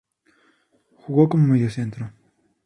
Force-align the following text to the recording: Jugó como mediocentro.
Jugó 1.05 1.29
como 1.29 1.45
mediocentro. 1.45 2.11